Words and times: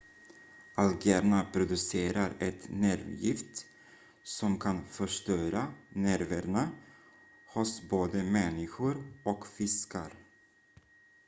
algerna 0.75 1.45
producerar 1.53 2.33
ett 2.39 2.69
nervgift 2.69 3.65
som 4.23 4.59
kan 4.59 4.85
förstöra 4.85 5.67
nerverna 5.89 6.69
hos 7.53 7.81
både 7.89 8.23
människor 8.23 8.97
och 9.23 9.47
fiskar 9.47 10.13